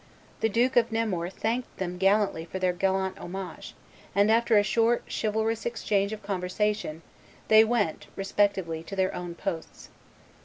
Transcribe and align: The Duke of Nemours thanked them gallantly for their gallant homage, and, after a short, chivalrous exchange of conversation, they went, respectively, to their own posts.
The 0.39 0.49
Duke 0.49 0.77
of 0.77 0.91
Nemours 0.91 1.33
thanked 1.33 1.77
them 1.77 1.99
gallantly 1.99 2.45
for 2.45 2.57
their 2.57 2.73
gallant 2.73 3.19
homage, 3.19 3.75
and, 4.15 4.31
after 4.31 4.57
a 4.57 4.63
short, 4.63 5.03
chivalrous 5.07 5.63
exchange 5.63 6.11
of 6.11 6.23
conversation, 6.23 7.03
they 7.49 7.63
went, 7.63 8.07
respectively, 8.15 8.81
to 8.81 8.95
their 8.95 9.13
own 9.13 9.35
posts. 9.35 9.89